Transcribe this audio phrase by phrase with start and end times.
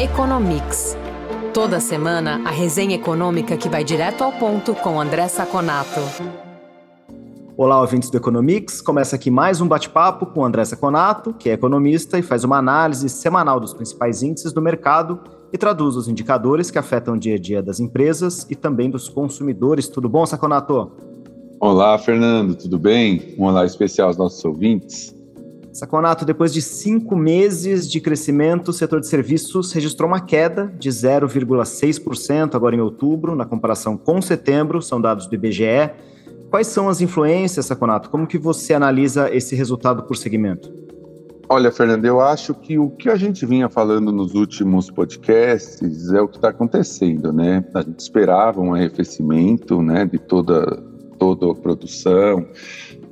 [0.00, 0.96] Economics.
[1.52, 6.00] Toda semana, a resenha econômica que vai direto ao ponto com André Saconato.
[7.54, 8.80] Olá, ouvintes do Economics.
[8.80, 13.10] Começa aqui mais um bate-papo com André Saconato, que é economista e faz uma análise
[13.10, 15.20] semanal dos principais índices do mercado
[15.52, 19.06] e traduz os indicadores que afetam o dia a dia das empresas e também dos
[19.06, 19.86] consumidores.
[19.86, 20.92] Tudo bom, Saconato?
[21.60, 23.34] Olá, Fernando, tudo bem?
[23.36, 25.14] Um olá especial aos nossos ouvintes.
[25.72, 30.90] Saconato, depois de cinco meses de crescimento, o setor de serviços registrou uma queda de
[30.90, 35.90] 0,6% agora em outubro, na comparação com setembro, são dados do IBGE.
[36.50, 38.10] Quais são as influências, Saconato?
[38.10, 40.72] Como que você analisa esse resultado por segmento?
[41.48, 46.20] Olha, Fernando, eu acho que o que a gente vinha falando nos últimos podcasts é
[46.20, 47.64] o que está acontecendo, né?
[47.74, 50.80] A gente esperava um arrefecimento, né, de toda
[51.18, 52.46] toda a produção,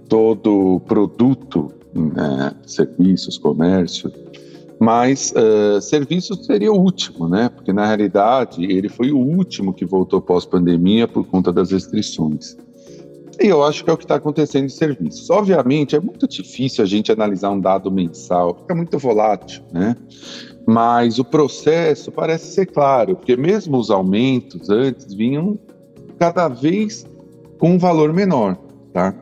[0.09, 4.13] todo produto né, serviços, comércio,
[4.79, 7.49] mas uh, serviços seria o último, né?
[7.49, 12.57] Porque na realidade ele foi o último que voltou pós-pandemia por conta das restrições.
[13.41, 15.31] E eu acho que é o que está acontecendo em serviços.
[15.31, 19.97] Obviamente é muito difícil a gente analisar um dado mensal, é muito volátil, né?
[20.67, 25.59] Mas o processo parece ser claro, porque mesmo os aumentos antes vinham
[26.19, 27.07] cada vez
[27.59, 28.57] com um valor menor,
[28.93, 29.15] tá?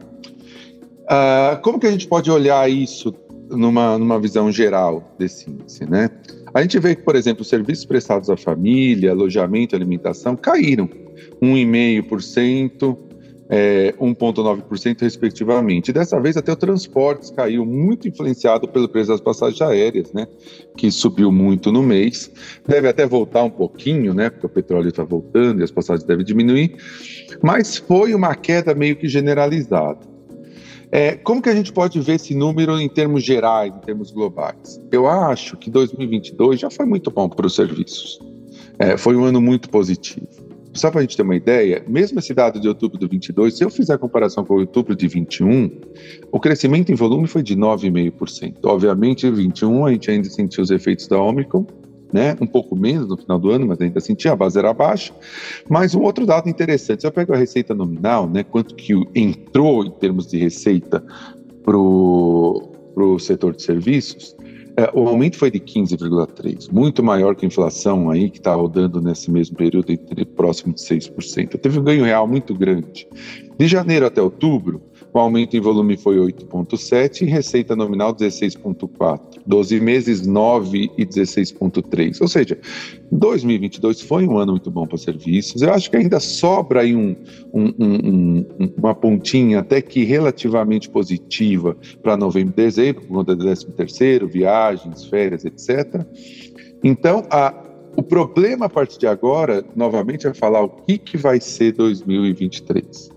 [1.07, 3.15] Uh, como que a gente pode olhar isso
[3.49, 6.11] numa, numa visão geral desse índice, né?
[6.53, 10.89] A gente vê que, por exemplo, os serviços prestados à família, alojamento, alimentação caíram
[11.41, 12.97] 1,5%,
[13.49, 15.93] é, 1,9% respectivamente.
[15.93, 20.27] dessa vez até o transportes caiu, muito influenciado pelo preço das passagens aéreas, né?
[20.77, 22.31] Que subiu muito no mês.
[22.67, 24.31] Deve até voltar um pouquinho, né?
[24.31, 26.75] Porque o petróleo está voltando e as passagens devem diminuir.
[27.43, 30.16] Mas foi uma queda meio que generalizada.
[30.92, 34.81] É, como que a gente pode ver esse número em termos gerais, em termos globais?
[34.93, 38.19] Eu acho que 2022 já foi muito bom para os serviços.
[38.78, 40.47] É, foi um ano muito positivo.
[40.73, 43.65] Só para a gente ter uma ideia, mesmo esse dado de outubro de 22, se
[43.65, 45.71] eu fizer a comparação com outubro de 21,
[46.31, 48.56] o crescimento em volume foi de 9,5%.
[48.65, 51.66] Obviamente, em 21 a gente ainda sentiu os efeitos da Omicron,
[52.12, 52.37] né?
[52.41, 55.12] Um pouco menos no final do ano, mas ainda sentia, a base era baixa.
[55.69, 58.43] Mas um outro dado interessante, se eu pego a receita nominal, né?
[58.43, 61.05] Quanto que entrou em termos de receita
[61.65, 64.37] para o setor de serviços,
[64.78, 69.00] é, o aumento foi de 15,3%, muito maior que a inflação aí, que está rodando
[69.00, 71.59] nesse mesmo período entre próximo de 6%.
[71.59, 73.09] Teve um ganho real muito grande.
[73.59, 79.41] De janeiro até outubro, o aumento em volume foi 8,7 e receita nominal 16,4.
[79.47, 82.21] 12 meses, 9 e 16,3.
[82.21, 82.59] Ou seja,
[83.11, 85.62] 2022 foi um ano muito bom para serviços.
[85.62, 87.16] Eu acho que ainda sobra aí um,
[87.53, 88.47] um, um,
[88.77, 94.28] uma pontinha até que relativamente positiva para novembro e dezembro, por conta do 13 terceiro,
[94.28, 96.05] viagens, férias, etc.
[96.84, 97.55] Então, a,
[97.97, 103.16] o problema a partir de agora, novamente, é falar o que, que vai ser 2023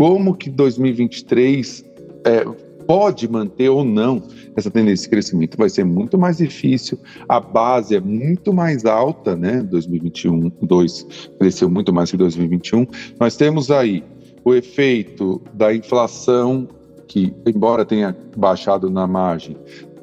[0.00, 1.84] como que 2023
[2.24, 2.42] é,
[2.86, 4.22] pode manter ou não
[4.56, 5.58] essa tendência de crescimento.
[5.58, 9.62] Vai ser muito mais difícil, a base é muito mais alta, né?
[9.62, 11.06] 2021, 2
[11.38, 12.86] cresceu muito mais que 2021.
[13.20, 14.02] Nós temos aí
[14.42, 16.66] o efeito da inflação,
[17.06, 19.54] que, embora tenha baixado na margem,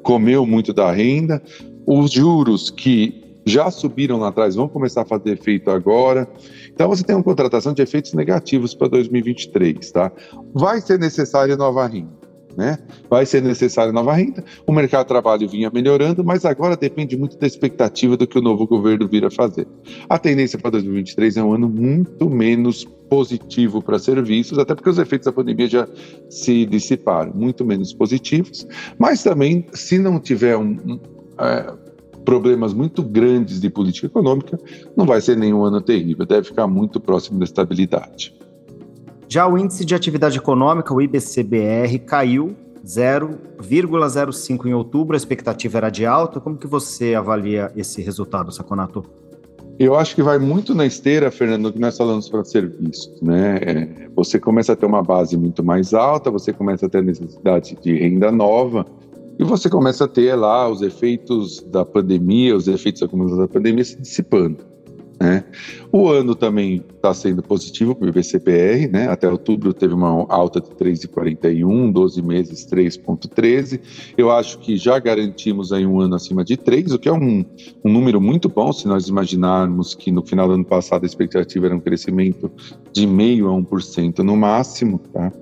[0.04, 1.42] comeu muito da renda,
[1.84, 6.28] os juros que já subiram lá atrás, vão começar a fazer efeito agora.
[6.78, 10.12] Então você tem uma contratação de efeitos negativos para 2023, tá?
[10.54, 12.16] Vai ser necessária nova renda.
[12.56, 12.78] Né?
[13.10, 14.44] Vai ser necessária nova renda.
[14.64, 18.40] O mercado de trabalho vinha melhorando, mas agora depende muito da expectativa do que o
[18.40, 19.66] novo governo vir a fazer.
[20.08, 24.98] A tendência para 2023 é um ano muito menos positivo para serviços, até porque os
[24.98, 25.88] efeitos da pandemia já
[26.30, 28.68] se dissiparam, muito menos positivos.
[28.96, 31.00] Mas também, se não tiver um, um
[31.40, 31.87] é,
[32.28, 34.60] problemas muito grandes de política econômica,
[34.94, 38.34] não vai ser nenhum ano terrível, deve ficar muito próximo da estabilidade.
[39.26, 45.88] Já o índice de atividade econômica, o IBCBR, caiu 0,05 em outubro, a expectativa era
[45.88, 46.38] de alta.
[46.38, 49.06] Como que você avalia esse resultado, Saconato?
[49.78, 53.58] Eu acho que vai muito na esteira, Fernando, que nós falamos para serviços, né?
[53.62, 57.74] É, você começa a ter uma base muito mais alta, você começa a ter necessidade
[57.80, 58.84] de renda nova,
[59.38, 63.84] e você começa a ter lá os efeitos da pandemia, os efeitos acumulados da pandemia
[63.84, 64.66] se dissipando.
[65.20, 65.44] Né?
[65.90, 69.08] O ano também está sendo positivo para o IBCPR, né?
[69.08, 73.80] até outubro teve uma alta de 3,41, 12 meses 3,13.
[74.16, 77.44] Eu acho que já garantimos aí um ano acima de 3, o que é um,
[77.84, 81.66] um número muito bom se nós imaginarmos que no final do ano passado a expectativa
[81.66, 82.50] era um crescimento
[82.92, 85.00] de meio a 1% no máximo.
[85.12, 85.32] Tá?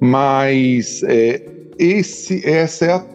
[0.00, 1.40] Mas é,
[1.78, 3.13] esse, essa é a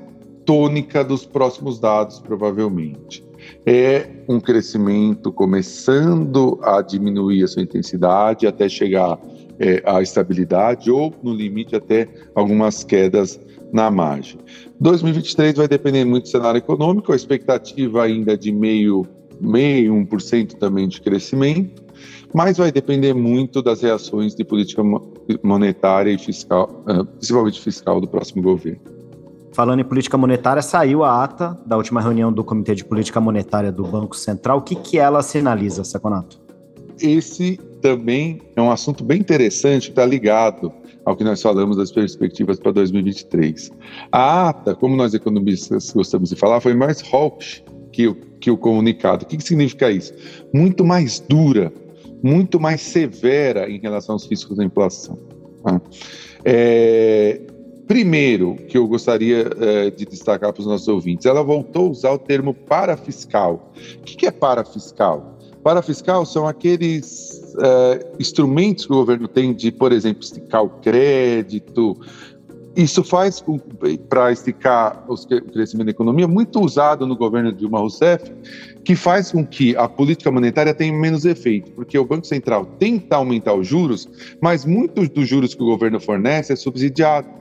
[0.50, 3.24] tônica dos próximos dados, provavelmente.
[3.68, 9.20] é um crescimento começando a diminuir a sua intensidade até chegar
[9.60, 13.40] é, à estabilidade ou, no limite, até algumas quedas
[13.72, 14.40] na margem.
[14.82, 19.06] 2023 vai depender muito do cenário econômico, a expectativa ainda é de meio,
[19.40, 21.84] meio 1% também de crescimento,
[22.34, 24.82] mas vai depender muito das reações de política
[25.44, 28.99] monetária e fiscal, ah, principalmente fiscal do próximo governo.
[29.52, 33.72] Falando em política monetária, saiu a ata da última reunião do Comitê de Política Monetária
[33.72, 34.60] do Banco Central.
[34.60, 36.40] O que, que ela sinaliza, Saconato?
[37.02, 40.72] Esse também é um assunto bem interessante, está ligado
[41.06, 43.72] ao que nós falamos das perspectivas para 2023.
[44.12, 48.58] A ata, como nós economistas gostamos de falar, foi mais hawkish que o, que o
[48.58, 49.24] comunicado.
[49.24, 50.14] O que, que significa isso?
[50.54, 51.74] Muito mais dura,
[52.22, 55.18] muito mais severa em relação aos riscos da inflação.
[55.64, 55.82] Tá?
[56.46, 57.42] É,
[57.90, 62.12] primeiro, que eu gostaria é, de destacar para os nossos ouvintes, ela voltou a usar
[62.12, 63.74] o termo parafiscal.
[63.98, 65.40] O que, é parafiscal?
[65.64, 71.98] Parafiscal são aqueles uh, instrumentos que o governo tem de, por exemplo, esticar o crédito.
[72.76, 73.44] Isso faz
[74.08, 75.16] para esticar o
[75.52, 78.32] crescimento da economia, muito usado no governo de Dilma Rousseff,
[78.84, 83.16] que faz com que a política monetária tenha menos efeito, porque o Banco Central tenta
[83.16, 84.08] aumentar os juros,
[84.40, 87.40] mas muitos dos juros que o governo fornece é subsidiado.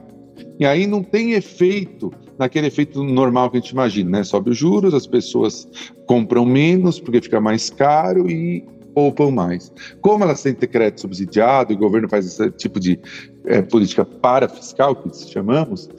[0.59, 4.23] E aí não tem efeito naquele efeito normal que a gente imagina, né?
[4.23, 5.67] Sobe os juros, as pessoas
[6.05, 9.71] compram menos porque fica mais caro e poupam mais.
[10.01, 12.99] Como elas têm crédito subsidiado e o governo faz esse tipo de
[13.45, 15.89] é, política parafiscal, que chamamos,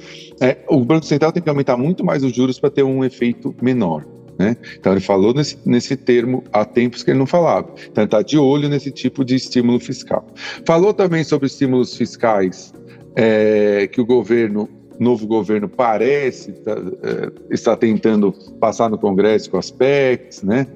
[0.41, 3.55] é, o Banco Central tem que aumentar muito mais os juros para ter um efeito
[3.63, 4.05] menor.
[4.39, 4.57] Né?
[4.79, 7.75] Então ele falou nesse, nesse termo há tempos que ele não falava.
[7.91, 10.27] Então está de olho nesse tipo de estímulo fiscal.
[10.65, 12.73] Falou também sobre estímulos fiscais
[13.15, 14.69] é, que o governo
[14.99, 20.67] novo governo parece tá, é, estar tentando passar no Congresso com as PECs, né?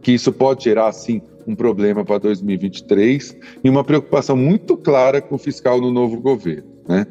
[0.00, 5.34] que isso pode gerar, sim, um problema para 2023 e uma preocupação muito clara com
[5.34, 6.73] o fiscal no novo governo.
[6.88, 7.06] Né?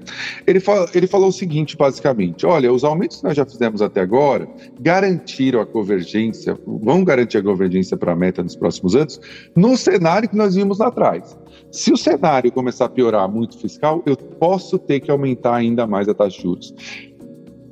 [0.46, 0.62] Ele,
[0.94, 4.48] ele falou o seguinte, basicamente: olha, os aumentos que nós já fizemos até agora
[4.80, 9.20] garantiram a convergência, vão garantir a convergência para a meta nos próximos anos,
[9.56, 11.38] no cenário que nós vimos lá atrás.
[11.72, 16.08] Se o cenário começar a piorar muito fiscal, eu posso ter que aumentar ainda mais
[16.08, 16.76] a taxa de juros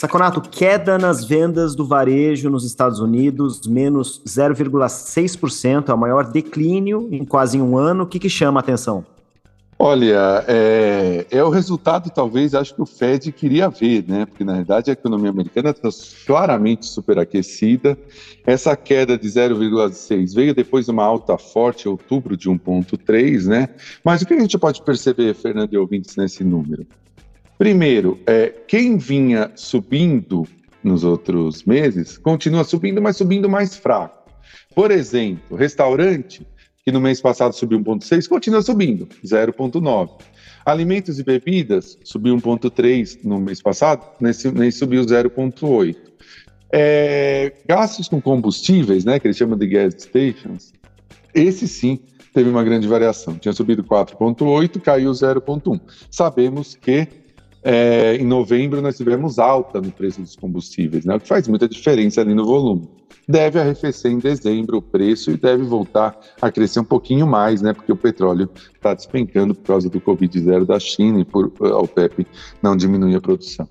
[0.04, 7.08] Saconato, queda nas vendas do varejo nos Estados Unidos, menos 0,6%, é o maior declínio
[7.10, 8.04] em quase um ano.
[8.04, 9.06] O que, que chama a atenção?
[9.80, 14.26] Olha, é, é, o resultado, talvez, acho que o Fed queria ver, né?
[14.26, 15.88] Porque, na verdade, a economia americana está
[16.26, 17.98] claramente superaquecida.
[18.46, 23.70] Essa queda de 0,6 veio depois de uma alta forte outubro de 1,3, né?
[24.04, 26.86] Mas o que a gente pode perceber, Fernando e ouvintes, nesse número?
[27.58, 30.48] Primeiro, é, quem vinha subindo
[30.84, 34.30] nos outros meses continua subindo, mas subindo mais fraco.
[34.76, 36.46] Por exemplo, restaurante
[36.84, 40.10] que no mês passado subiu 1,6, continua subindo, 0,9.
[40.66, 45.96] Alimentos e bebidas subiu 1,3 no mês passado, nesse mês subiu 0,8.
[46.72, 50.74] É, gastos com combustíveis, né, que eles chamam de gas stations,
[51.34, 52.00] esse sim
[52.34, 53.38] teve uma grande variação.
[53.38, 55.80] Tinha subido 4,8, caiu 0,1.
[56.10, 57.08] Sabemos que
[57.64, 61.68] é, em novembro nós tivemos alta no preço dos combustíveis, né, o que faz muita
[61.68, 62.88] diferença ali no volume
[63.28, 67.74] deve arrefecer em dezembro o preço e deve voltar a crescer um pouquinho mais, né?
[67.74, 72.28] Porque o petróleo está despencando por causa do Covid-0 da China e por a OPEP
[72.62, 73.68] não diminuir a produção.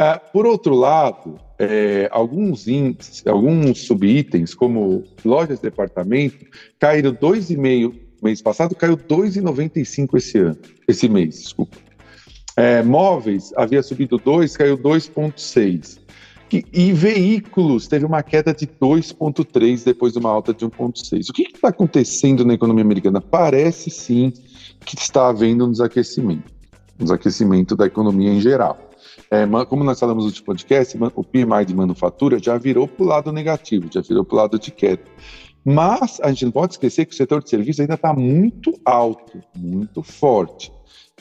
[0.00, 6.44] Uh, por outro lado, é, alguns índices, alguns subitens, como lojas de departamento,
[6.80, 11.76] caíram 2,5% mês passado, caiu 2,95% esse ano, esse mês, desculpa.
[12.56, 16.04] É, móveis havia subido 2, caiu 2,6%.
[16.72, 21.30] E veículos teve uma queda de 2,3 depois de uma alta de 1,6.
[21.30, 23.20] O que está acontecendo na economia americana?
[23.20, 24.32] Parece sim
[24.84, 26.52] que está havendo um desaquecimento,
[27.00, 28.78] um desaquecimento da economia em geral.
[29.30, 33.08] É, como nós falamos no último podcast, o PMI de manufatura já virou para o
[33.08, 35.02] lado negativo, já virou para o lado de queda.
[35.64, 39.40] Mas a gente não pode esquecer que o setor de serviços ainda está muito alto,
[39.56, 40.70] muito forte.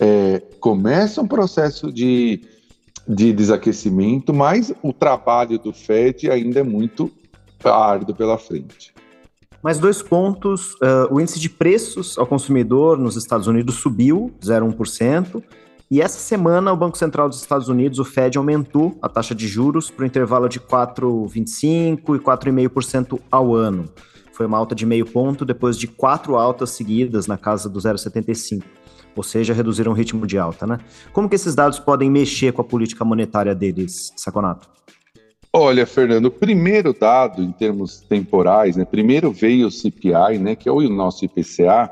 [0.04, 2.42] É, começa um processo de
[3.08, 7.12] de desaquecimento, mas o trabalho do Fed ainda é muito
[7.64, 8.94] árduo pela frente.
[9.62, 15.42] Mais dois pontos: uh, o índice de preços ao consumidor nos Estados Unidos subiu 0,1%.
[15.92, 19.48] E essa semana, o Banco Central dos Estados Unidos, o Fed, aumentou a taxa de
[19.48, 23.88] juros para o intervalo de 4,25% e 4,5% ao ano.
[24.32, 28.64] Foi uma alta de meio ponto depois de quatro altas seguidas na casa do 0,75%.
[29.16, 30.80] Ou seja, reduziram o ritmo de alta, né?
[31.12, 34.70] Como que esses dados podem mexer com a política monetária deles, Saconato?
[35.52, 38.86] Olha, Fernando, o primeiro dado em termos temporais, né?
[38.86, 40.56] Primeiro veio o CPI, né?
[40.56, 41.92] Que é o nosso IPCA,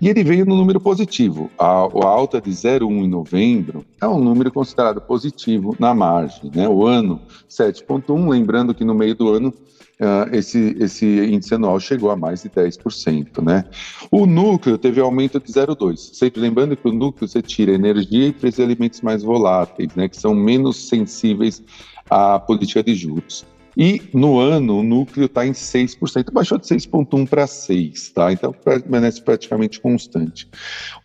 [0.00, 1.50] e ele veio no número positivo.
[1.58, 6.50] A, a alta de 0,1 em novembro é um número considerado positivo na margem.
[6.54, 6.66] Né?
[6.66, 9.52] O ano 7,1, lembrando que no meio do ano
[10.00, 13.42] uh, esse, esse índice anual chegou a mais de 10%.
[13.42, 13.64] Né?
[14.10, 16.14] O núcleo teve aumento de 0,2.
[16.14, 20.08] Sempre lembrando que o núcleo você tira energia e preços de alimentos mais voláteis, né?
[20.08, 21.62] que são menos sensíveis
[22.08, 23.44] à política de juros.
[23.76, 28.32] E no ano, o núcleo está em 6%, baixou de 6,1% para 6%, tá?
[28.32, 30.48] Então permanece praticamente constante.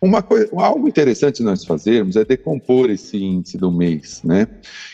[0.02, 4.48] Uma coisa, algo interessante nós fazermos é decompor esse índice do mês, né?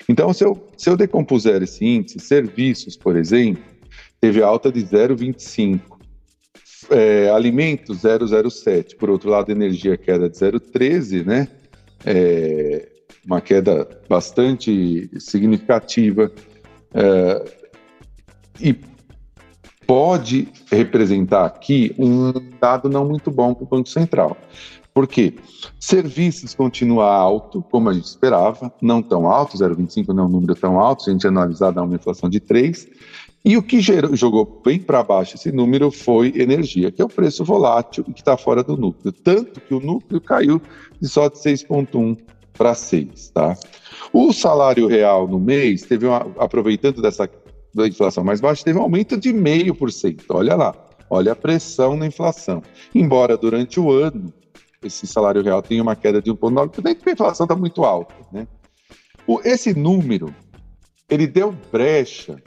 [0.07, 3.72] Então, se eu, se eu decompuser esse índice, serviços, por exemplo,
[4.23, 5.81] teve alta de 0,25%.
[6.91, 11.49] É, alimentos 0,07, por outro lado, energia queda de 0,13, né?
[12.05, 12.89] É,
[13.25, 16.31] uma queda bastante significativa.
[16.93, 17.45] É,
[18.61, 18.77] e
[19.87, 24.37] pode representar aqui um dado não muito bom para o Banco Central.
[24.93, 25.35] Por quê?
[25.81, 30.55] Serviços continua alto, como a gente esperava, não tão alto, 0,25 não é um número
[30.55, 32.89] tão alto, se a gente analisar dá uma inflação de 3,
[33.45, 37.09] e o que gerou, jogou bem para baixo esse número foi energia, que é o
[37.09, 39.13] preço volátil e que está fora do núcleo.
[39.13, 40.63] Tanto que o núcleo caiu
[41.01, 42.19] de só de 6,1
[42.53, 43.31] para 6.
[43.31, 43.57] Tá?
[44.13, 47.29] O salário real no mês teve uma, aproveitando dessa
[47.75, 50.25] da inflação mais baixa, teve um aumento de 0,5%.
[50.29, 50.75] Olha lá,
[51.09, 52.63] olha a pressão na inflação.
[52.95, 54.33] Embora durante o ano
[54.83, 58.15] esse salário real tenha uma queda de 1,9%, porque a inflação está muito alta.
[58.33, 58.47] Né?
[59.27, 60.35] O, esse número,
[61.09, 62.43] ele deu brecha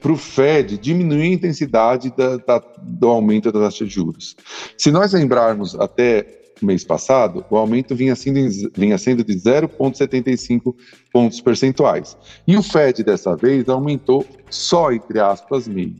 [0.00, 4.36] para o Fed diminuir a intensidade da, da, do aumento da taxa de juros.
[4.76, 10.74] Se nós lembrarmos até mês passado, o aumento vinha sendo, vinha sendo de 0,75
[11.12, 12.16] pontos percentuais.
[12.46, 15.96] E o Fed, dessa vez, aumentou só, entre aspas, meio.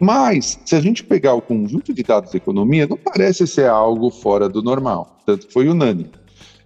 [0.00, 4.10] Mas, se a gente pegar o conjunto de dados da economia, não parece ser algo
[4.10, 5.18] fora do normal.
[5.24, 6.10] Tanto foi unânime.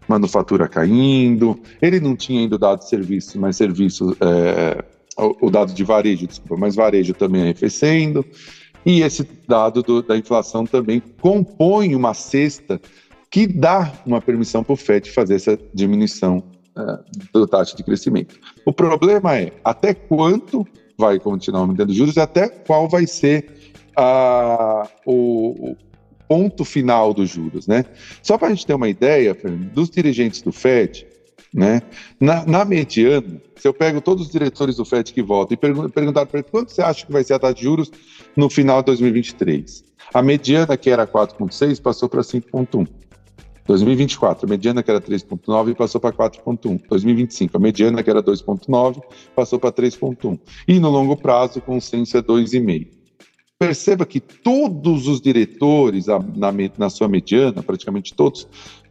[0.08, 4.82] Manufatura caindo, ele não tinha ainda dado serviço, mas serviço, é,
[5.18, 8.24] o dado de varejo, desculpa, mas varejo também arrefecendo.
[8.86, 12.80] E esse dado do, da inflação também compõe uma cesta
[13.30, 16.42] que dá uma permissão para o FED fazer essa diminuição
[16.76, 18.38] uh, do taxa de crescimento.
[18.64, 24.88] O problema é até quanto vai continuar aumentando juros e até qual vai ser uh,
[25.04, 25.76] o, o,
[26.26, 27.86] ponto final dos juros, né?
[28.22, 31.06] Só para a gente ter uma ideia, Fernando, dos dirigentes do FED,
[31.52, 31.82] né?
[32.20, 35.88] Na, na, mediana, se eu pego todos os diretores do FED que votam e pergun
[35.88, 37.90] perguntar para ele quanto você acha que vai ser a taxa de juros
[38.36, 42.86] no final de 2023, a mediana, que era 4,6, passou para 5,1.
[43.66, 46.80] 2024, a mediana que era 3,9 passou para 4,1.
[46.88, 49.02] 2025, a mediana que era 2,9
[49.36, 50.38] passou para 3,1.
[50.66, 52.88] E no longo prazo, o consenso é 2,5.
[53.58, 58.48] Perceba que todos os diretores, na, na sua mediana, praticamente todos,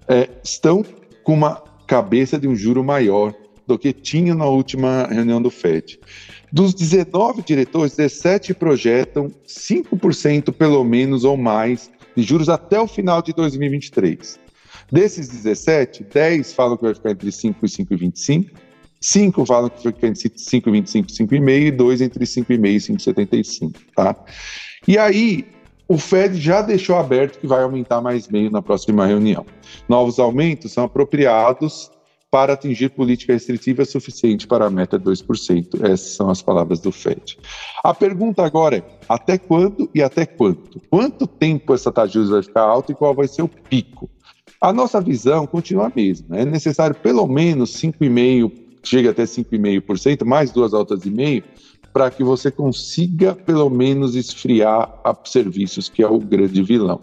[0.07, 0.85] é, estão
[1.23, 3.34] com uma cabeça de um juro maior
[3.65, 6.00] do que tinha na última reunião do FED.
[6.51, 13.22] Dos 19 diretores, 17 projetam 5% pelo menos ou mais de juros até o final
[13.22, 14.39] de 2023.
[14.91, 18.51] Desses 17, 10 falam que vai ficar entre 5 e 5,25.
[19.01, 23.75] 5 falam que vai ficar entre 5,25 e 5,5 e 2 entre 5,5 e 5,75,
[23.96, 24.15] tá?
[24.88, 25.46] E aí,
[25.88, 29.46] o Fed já deixou aberto que vai aumentar mais meio na próxima reunião.
[29.88, 31.89] Novos aumentos são apropriados
[32.29, 35.84] para atingir política restritiva suficiente para a meta de 2%.
[35.86, 37.38] Essas são as palavras do Fed.
[37.84, 40.82] A pergunta agora é: até quando e até quanto?
[40.89, 44.10] Quanto tempo essa taxa de juros vai ficar alta e qual vai ser o pico?
[44.60, 46.38] A nossa visão continua a mesma.
[46.38, 48.51] É necessário pelo menos 5,5%,
[48.84, 51.44] chega até 5,5%, mais duas altas e meio,
[51.98, 57.01] para que você consiga pelo menos esfriar a serviços, que é o grande vilão.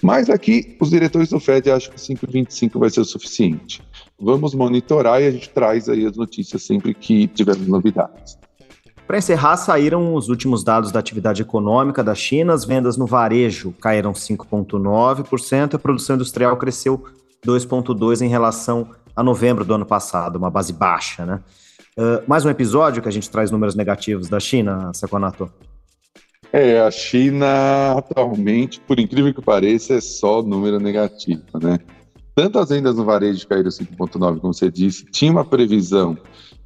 [0.00, 3.82] Mas aqui, os diretores do FED acham que 5,25 vai ser o suficiente.
[4.16, 8.38] Vamos monitorar e a gente traz aí as notícias sempre que tivermos novidades.
[9.08, 12.54] Para encerrar, saíram os últimos dados da atividade econômica da China.
[12.54, 17.02] As vendas no varejo caíram 5,9%, a produção industrial cresceu
[17.44, 21.40] 2,2% em relação a novembro do ano passado, uma base baixa, né?
[21.98, 25.50] Uh, mais um episódio que a gente traz números negativos da China, Saconato.
[26.52, 31.80] É, a China atualmente, por incrível que pareça, é só número negativo, né?
[32.36, 36.16] Tanto as vendas no varejo caíram 5,9, como você disse, tinha uma previsão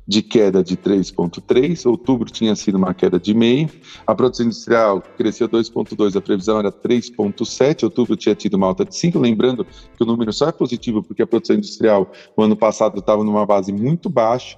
[0.07, 3.71] de queda de 3,3, outubro tinha sido uma queda de meio,
[4.07, 8.95] a produção industrial cresceu 2,2, a previsão era 3,7, outubro tinha tido uma alta de
[8.95, 12.99] 5, lembrando que o número só é positivo porque a produção industrial no ano passado
[12.99, 14.57] estava numa base muito baixa,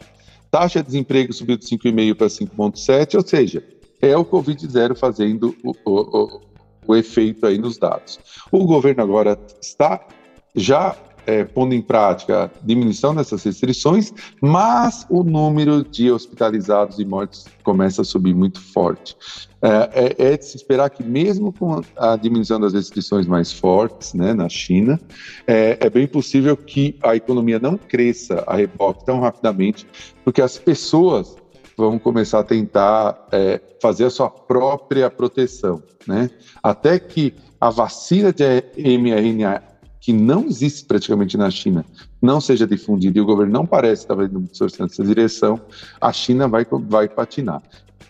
[0.54, 3.64] taxa de desemprego subiu de 5,5 para 5,7, ou seja,
[4.00, 6.40] é o Covid-0 fazendo o, o, o,
[6.87, 8.20] o efeito aí nos dados.
[8.52, 10.06] O governo agora está
[10.54, 10.94] já
[11.26, 18.02] é, pondo em prática diminuição dessas restrições, mas o número de hospitalizados e mortes começa
[18.02, 19.16] a subir muito forte.
[19.62, 24.12] É, é, é, de se esperar que, mesmo com a diminuição das restrições mais fortes
[24.12, 25.00] né, na China,
[25.46, 29.86] é, é bem possível que a economia não cresça a reboque tão rapidamente,
[30.22, 31.36] porque as pessoas
[31.76, 36.30] vão começar a tentar é, fazer a sua própria proteção, né?
[36.62, 38.44] Até que a vacina de
[38.76, 39.62] mRNA
[40.04, 41.82] que não existe praticamente na China
[42.20, 45.58] não seja difundida e o governo não parece estar indo nessa direção,
[45.99, 47.62] a China vai, vai patinar.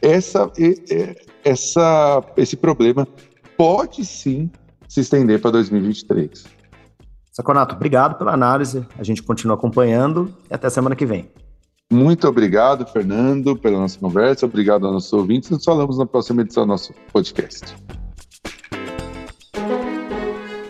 [0.02, 0.50] Essa,
[1.44, 3.06] essa, esse problema
[3.56, 4.50] pode sim
[4.88, 6.44] se estender para 2023.
[7.30, 8.84] Saconato, obrigado pela análise.
[8.98, 11.30] A gente continua acompanhando e até semana que vem.
[11.92, 14.46] Muito obrigado, Fernando, pela nossa conversa.
[14.46, 15.48] Obrigado aos nossos ouvintes.
[15.48, 17.72] Nos falamos na próxima edição do nosso podcast.